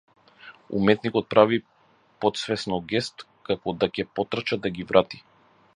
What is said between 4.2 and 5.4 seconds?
потрча да ги врати.